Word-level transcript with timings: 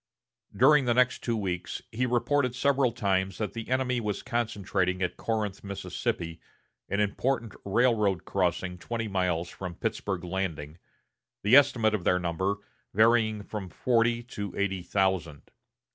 During 0.57 0.85
the 0.85 0.95
next 0.95 1.19
two 1.23 1.37
weeks 1.37 1.83
he 1.91 2.07
reported 2.07 2.55
several 2.55 2.91
times 2.91 3.37
that 3.37 3.53
the 3.53 3.69
enemy 3.69 3.99
was 3.99 4.23
concentrating 4.23 5.03
at 5.03 5.15
Corinth, 5.15 5.63
Mississippi, 5.63 6.41
an 6.89 6.99
important 6.99 7.53
railroad 7.63 8.25
crossing 8.25 8.79
twenty 8.79 9.07
miles 9.07 9.49
from 9.49 9.75
Pittsburg 9.75 10.23
Landing, 10.23 10.79
the 11.43 11.55
estimate 11.55 11.93
of 11.93 12.03
their 12.03 12.17
number 12.17 12.55
varying 12.95 13.43
from 13.43 13.69
forty 13.69 14.23
to 14.23 14.55
eighty 14.57 14.81
thousand. 14.81 15.51